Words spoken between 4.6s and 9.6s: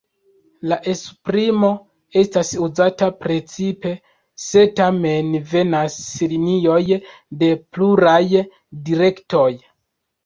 tamen venas linioj de pluraj direktoj.